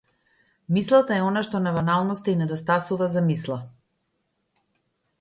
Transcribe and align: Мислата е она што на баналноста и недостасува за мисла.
Мислата 0.77 1.17
е 1.17 1.25
она 1.25 1.43
што 1.51 1.61
на 1.67 1.75
баналноста 1.77 2.35
и 2.35 2.37
недостасува 2.41 3.13
за 3.19 3.27
мисла. 3.31 3.63